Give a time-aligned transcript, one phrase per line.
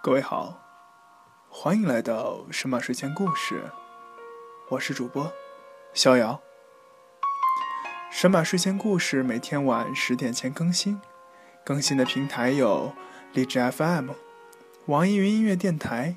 [0.00, 0.60] 各位好，
[1.48, 3.72] 欢迎来到神马睡前故事，
[4.68, 5.32] 我是主播
[5.92, 6.40] 逍遥。
[8.08, 11.00] 神马睡前故事每天晚十点前更新，
[11.64, 12.94] 更新的平台有
[13.32, 14.10] 荔枝 FM、
[14.86, 16.14] 网易云音乐电台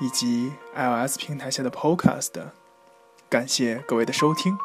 [0.00, 2.48] 以及 iOS 平台下的 Podcast。
[3.30, 4.58] 感谢各位的收听。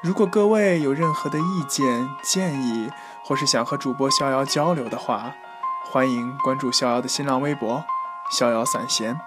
[0.00, 2.88] 如果各位有任何的意见建议，
[3.24, 5.34] 或是想和主播逍遥交流的话，
[5.86, 7.84] 欢迎关注逍遥的新浪微博
[8.30, 9.20] “逍遥散闲”，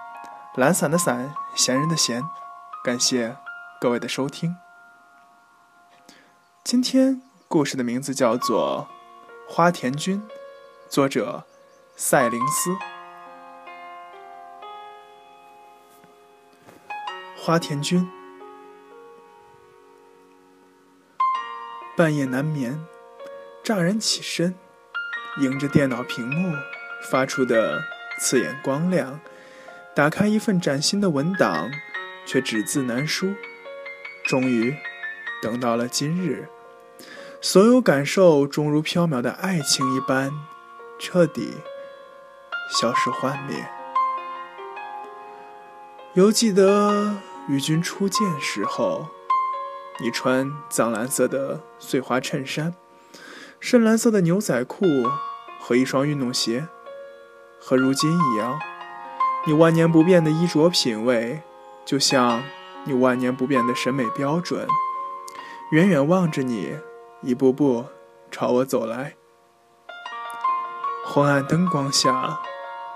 [0.56, 2.22] 懒散的散，闲人的闲。
[2.84, 3.36] 感谢
[3.80, 4.54] 各位的收听。
[6.62, 8.88] 今天故事的名字叫做
[9.52, 10.20] 《花田君》，
[10.90, 11.44] 作者
[11.96, 12.76] 赛灵思。
[17.36, 18.06] 花田君。
[21.96, 22.84] 半夜难眠，
[23.64, 24.54] 乍然起身，
[25.40, 26.54] 迎着电脑屏幕
[27.10, 27.82] 发出的
[28.18, 29.20] 刺眼光亮，
[29.94, 31.70] 打开一份崭新的文档，
[32.26, 33.34] 却只字难书。
[34.26, 34.76] 终于，
[35.42, 36.48] 等到了今日，
[37.40, 40.32] 所有感受终如缥缈的爱情一般，
[40.98, 41.54] 彻底
[42.70, 43.68] 消失幻灭。
[46.14, 47.16] 犹记得
[47.48, 49.08] 与君初见时候。
[50.00, 52.72] 你穿藏蓝色的碎花衬衫，
[53.58, 54.86] 深蓝色的牛仔裤
[55.58, 56.68] 和一双运动鞋，
[57.60, 58.58] 和如今一样。
[59.46, 61.42] 你万年不变的衣着品味，
[61.84, 62.42] 就像
[62.84, 64.66] 你万年不变的审美标准。
[65.70, 66.76] 远远望着你，
[67.22, 67.86] 一步步
[68.30, 69.14] 朝我走来。
[71.04, 72.40] 昏暗灯光下，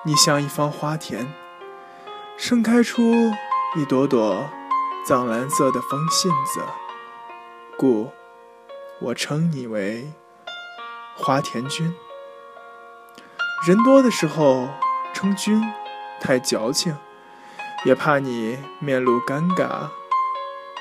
[0.05, 1.33] 你像一方花田，
[2.37, 3.03] 盛开出
[3.77, 4.49] 一朵朵
[5.07, 6.61] 藏蓝色的风信子。
[7.79, 8.11] 故，
[9.01, 10.13] 我称你为
[11.17, 11.95] 花田君。
[13.65, 14.69] 人多的时候
[15.15, 15.63] 称君
[16.21, 16.97] 太矫情，
[17.85, 19.89] 也怕你面露尴尬，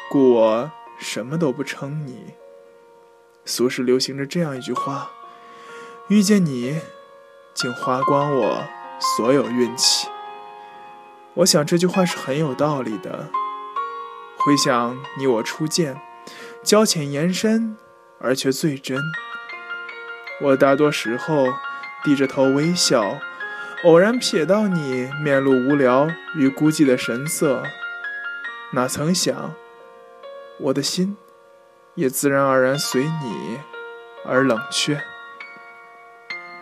[0.10, 2.34] 故我什么都不称你。
[3.46, 5.12] 俗世流行着这样一句话：
[6.08, 6.80] 遇见你，
[7.54, 8.64] 竟花光我
[9.00, 10.08] 所有运气。
[11.36, 13.30] 我想这句话是很有道理的。
[14.38, 16.02] 回想你我初见。
[16.64, 17.78] 交浅言深，
[18.20, 19.00] 而却最真。
[20.42, 21.48] 我大多时候
[22.04, 23.20] 低着头微笑，
[23.84, 27.64] 偶然瞥到你面露无聊与孤寂的神色，
[28.74, 29.54] 哪曾想，
[30.60, 31.18] 我的心
[31.96, 33.60] 也自然而然随你
[34.26, 35.02] 而冷却。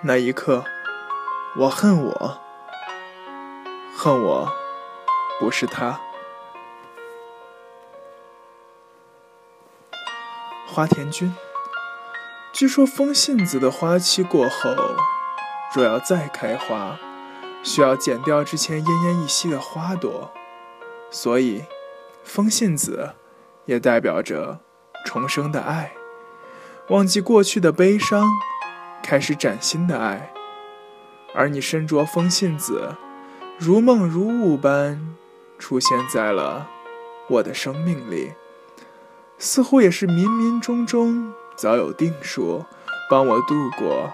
[0.01, 0.63] 那一刻，
[1.57, 2.41] 我恨我，
[3.95, 4.51] 恨我
[5.39, 5.99] 不是他。
[10.65, 11.33] 花田君，
[12.53, 14.73] 据说风信子的花期过后，
[15.75, 16.97] 若要再开花，
[17.63, 20.31] 需要剪掉之前奄奄一息的花朵，
[21.11, 21.63] 所以
[22.23, 23.13] 风信子
[23.65, 24.59] 也代表着
[25.05, 25.93] 重生的爱，
[26.87, 28.27] 忘记过去的悲伤，
[29.03, 30.33] 开始崭新的爱。
[31.35, 32.95] 而你身着风信子，
[33.59, 35.15] 如梦如雾般
[35.59, 36.67] 出现在了
[37.27, 38.33] 我的生命里。
[39.37, 42.65] 似乎也是冥冥中中早有定数，
[43.09, 44.11] 帮我度过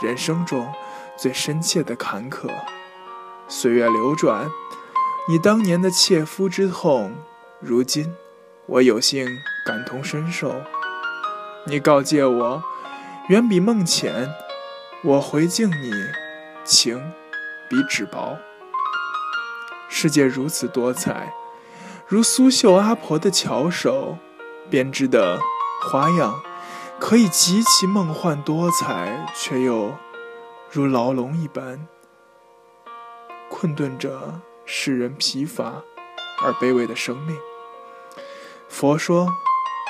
[0.00, 0.66] 人生中
[1.22, 2.50] 最深切的坎坷。
[3.46, 4.50] 岁月流转，
[5.28, 7.12] 你当年的切肤之痛，
[7.60, 8.12] 如今
[8.66, 9.24] 我有幸
[9.64, 10.52] 感同身受。
[11.68, 12.64] 你告诫我，
[13.28, 14.30] 远比梦浅；
[15.04, 15.92] 我回敬你，
[16.64, 17.12] 情
[17.70, 18.36] 比纸薄。
[19.88, 21.32] 世界如此多彩，
[22.04, 24.18] 如苏绣阿婆的巧手。
[24.68, 25.38] 编织的
[25.82, 26.40] 花样
[26.98, 29.94] 可以极其梦幻多彩，却又
[30.74, 31.86] 如牢笼一般
[33.50, 35.82] 困顿着世人疲乏
[36.42, 37.36] 而卑微的生命。
[38.70, 39.28] 佛说，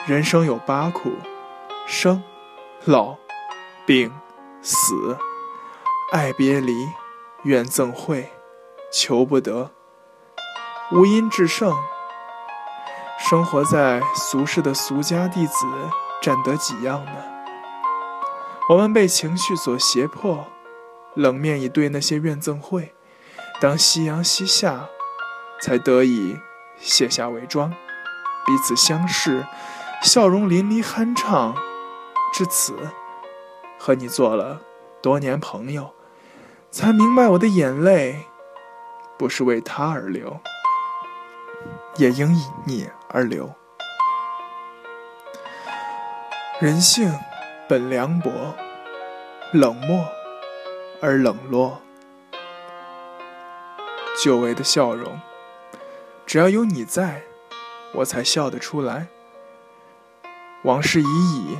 [0.08, 1.12] 人生有八苦：
[1.86, 2.20] 生、
[2.84, 3.16] 老、
[3.86, 4.12] 病、
[4.60, 5.16] 死、
[6.10, 6.88] 爱别离、
[7.44, 8.32] 怨憎会、
[8.92, 9.70] 求不得。
[10.90, 11.72] 无因至圣。
[13.20, 15.64] 生活在俗世的俗家弟子，
[16.20, 17.12] 占得几样呢？
[18.68, 20.44] 我们被情绪所胁迫，
[21.14, 22.94] 冷面以对那些怨憎会。
[23.60, 24.88] 当夕阳西下，
[25.60, 26.36] 才得以
[26.78, 27.70] 卸下伪装，
[28.44, 29.46] 彼此相视，
[30.02, 31.54] 笑容淋漓酣畅。
[32.34, 32.74] 至此，
[33.78, 34.62] 和你做了
[35.02, 35.94] 多年朋友，
[36.70, 38.26] 才明白我的眼泪
[39.18, 40.40] 不是为他而流。
[41.96, 43.54] 也应以你而流。
[46.58, 47.12] 人性
[47.68, 48.30] 本凉薄，
[49.52, 50.06] 冷漠
[51.02, 51.82] 而冷落。
[54.22, 55.20] 久违的笑容。
[56.24, 57.24] 只要有你在，
[57.92, 59.08] 我才笑得出来。
[60.62, 61.58] 往事已矣，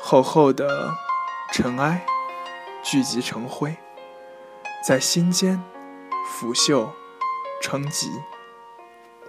[0.00, 0.92] 厚厚的
[1.52, 2.04] 尘埃
[2.82, 3.76] 聚集成灰，
[4.84, 5.62] 在心间
[6.26, 6.92] 拂袖
[7.62, 8.10] 成疾，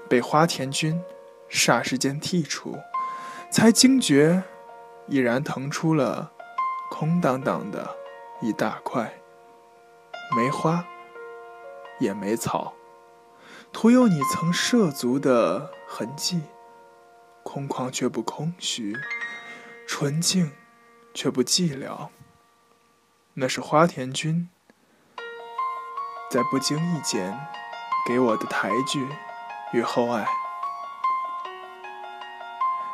[0.09, 0.99] 被花田君
[1.49, 2.75] 霎时间剔除，
[3.51, 4.41] 才惊觉
[5.07, 6.31] 已然腾出了
[6.89, 7.95] 空荡荡的
[8.41, 9.13] 一大块，
[10.35, 10.85] 没花
[11.99, 12.73] 也没草，
[13.71, 16.41] 徒有你曾涉足的痕迹。
[17.43, 18.95] 空旷却不空虚，
[19.87, 20.51] 纯净
[21.13, 22.09] 却不寂寥。
[23.33, 24.49] 那是花田君
[26.29, 27.39] 在不经意间
[28.07, 29.07] 给我的抬举
[29.73, 30.27] 与厚爱。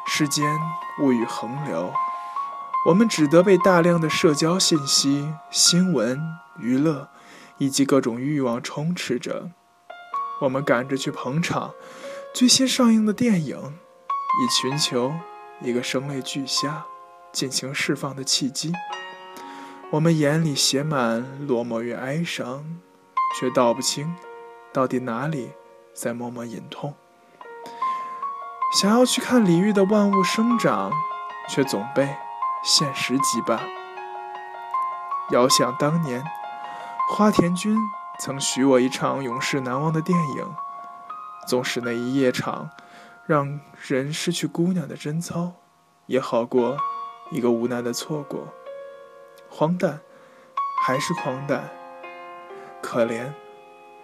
[0.05, 0.45] 世间
[0.99, 1.94] 物欲横流，
[2.85, 6.21] 我们只得被大量的社交信息、新闻、
[6.59, 7.09] 娱乐
[7.57, 9.50] 以及各种欲望充斥着。
[10.41, 11.74] 我们赶着去捧场
[12.33, 13.79] 最新上映的电影。
[14.39, 15.15] 以寻求
[15.62, 16.85] 一个声泪俱下、
[17.31, 18.71] 尽情释放的契机。
[19.89, 22.63] 我们眼里写满落寞与哀伤，
[23.39, 24.15] 却道不清
[24.71, 25.50] 到底哪里
[25.91, 26.94] 在默默隐痛。
[28.80, 30.91] 想要去看李煜的万物生长，
[31.50, 32.15] 却总被
[32.69, 33.61] 现实羁绊。
[35.31, 36.21] 遥想当年，
[37.09, 37.77] 花田君
[38.19, 40.53] 曾许我一场永世难忘的电影，
[41.47, 42.69] 纵使那一夜场。
[43.25, 45.53] 让人失去姑娘的贞操，
[46.07, 46.77] 也好过
[47.31, 48.53] 一个无奈的错过。
[49.49, 50.01] 荒诞，
[50.81, 51.63] 还是荒诞；
[52.81, 53.31] 可怜，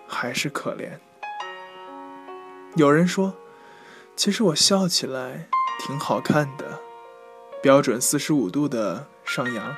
[0.07, 0.99] 还是可怜。
[2.75, 3.33] 有人说，
[4.15, 5.47] 其实我笑起来
[5.79, 6.72] 挺好看的，
[7.63, 9.77] 标准四十五度的上扬，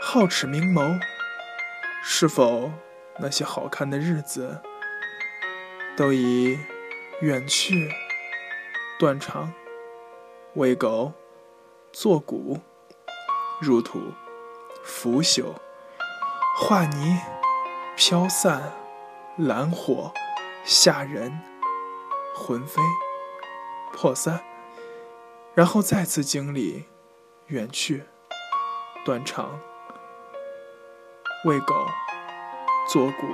[0.00, 1.00] 皓齿明眸。
[2.04, 2.70] 是否
[3.18, 4.62] 那些好看的日子
[5.96, 6.56] 都已
[7.20, 7.90] 远去？
[8.96, 9.52] 断肠，
[10.54, 11.12] 喂狗，
[11.92, 12.60] 作骨，
[13.60, 14.12] 入土，
[14.84, 15.46] 腐朽，
[16.56, 17.18] 化泥，
[17.96, 18.72] 飘散，
[19.36, 20.12] 蓝火，
[20.62, 21.40] 吓人，
[22.32, 22.80] 魂飞，
[23.92, 24.40] 魄散，
[25.58, 26.84] 然后再次经历
[27.48, 28.04] 远去，
[29.04, 29.58] 断肠，
[31.46, 31.74] 喂狗，
[32.88, 33.26] 作骨，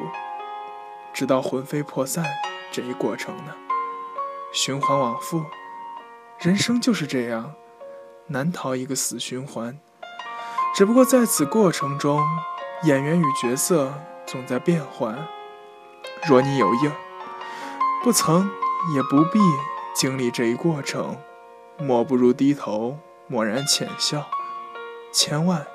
[1.13, 2.25] 直到魂飞魄散
[2.73, 3.55] 这一过程呢？
[4.55, 5.45] 循环往复，
[6.39, 7.53] 人生就是这样，
[8.29, 9.79] 难逃一个死循环。
[10.75, 12.23] 只不过在此过程中，
[12.85, 13.93] 演员与角色
[14.25, 15.29] 总在变换。
[16.27, 16.91] 若你有应，
[18.03, 18.51] 不曾
[18.95, 19.39] 也不必
[19.95, 21.19] 经历这一过程，
[21.79, 24.29] 莫不如低头默然浅笑，
[25.13, 25.67] 千万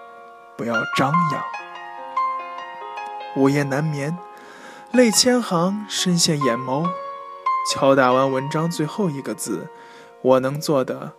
[0.58, 1.44] 不要张扬。
[3.36, 4.18] 午夜难眠，
[4.92, 6.90] 泪千行，深陷眼眸。
[7.72, 9.68] 敲打完文章最后一个字，
[10.22, 11.14] 我能做的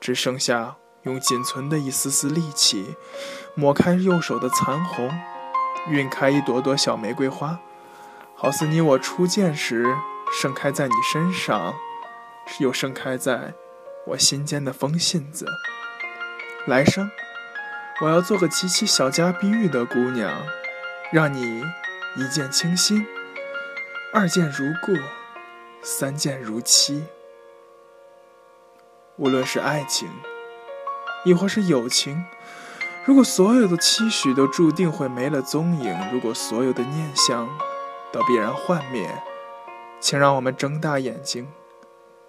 [0.00, 2.96] 只剩下用仅存的一丝丝力气，
[3.54, 5.10] 抹开右手的残红，
[5.88, 7.60] 晕开一朵朵小玫瑰花，
[8.34, 9.96] 好似你我初见时
[10.32, 11.74] 盛开在你身上，
[12.58, 13.54] 又盛开在
[14.06, 15.46] 我心间的风信子。
[16.66, 17.10] 来生，
[18.02, 20.46] 我要做个极其小家碧玉的姑娘，
[21.12, 21.62] 让你
[22.16, 23.06] 一见倾心，
[24.12, 24.92] 二见如故。
[25.82, 27.04] 三见如期。
[29.16, 30.08] 无论是爱情，
[31.24, 32.24] 亦或是友情，
[33.04, 37.46] 如果所有的期许都注定会没了踪影，如果所有的念想
[38.10, 39.22] 都必然幻灭，
[40.00, 41.46] 请让我们睁大眼睛，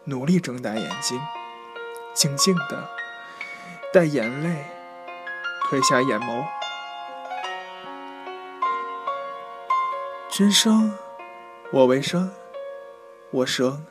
[0.03, 1.17] 努力睁大眼睛，
[2.15, 2.89] 静静的，
[3.91, 4.65] 带眼泪
[5.69, 6.45] 褪下眼眸。
[10.29, 10.97] 君生，
[11.73, 12.33] 我为生。
[13.31, 13.85] 我生，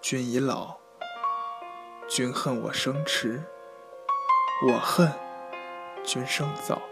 [0.00, 0.78] 君已老；
[2.08, 3.44] 君恨我生迟，
[4.66, 5.12] 我恨
[6.02, 6.82] 君生早。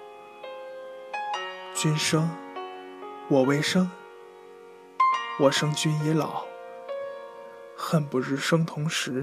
[1.75, 2.31] 君生，
[3.29, 3.89] 我未生；
[5.41, 6.45] 我生，君已老。
[7.77, 9.23] 恨不日生同时，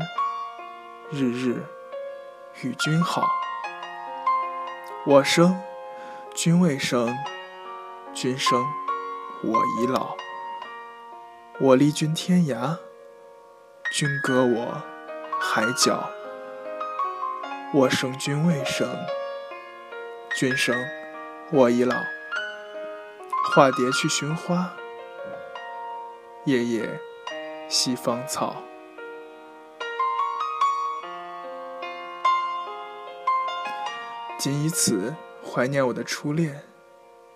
[1.15, 1.63] 日日
[2.63, 3.29] 与君好。
[5.05, 5.61] 我生，
[6.33, 7.07] 君未生；
[8.15, 8.65] 君生，
[9.43, 10.17] 我已老。
[11.59, 12.79] 我离君天涯，
[13.91, 14.81] 君隔我
[15.39, 16.09] 海角。
[17.75, 18.89] 我生君未生，
[20.35, 20.75] 君生
[21.51, 21.95] 我已老。
[23.53, 24.73] 化蝶去寻花，
[26.45, 26.99] 夜夜
[27.69, 28.63] 惜芳草。
[34.43, 36.61] 仅以此怀念我的初恋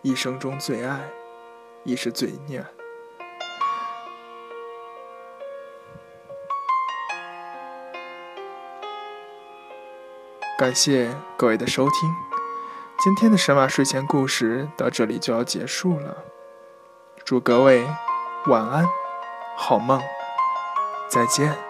[0.02, 1.10] 一生中最爱
[1.86, 2.62] 亦是最虐
[10.60, 12.14] 感谢各位的收听
[13.00, 16.26] 今天的神马睡前故事到这里就要结束了
[17.24, 17.88] 祝各位
[18.48, 18.86] 晚安
[19.56, 20.02] 好梦
[21.10, 21.67] 再见。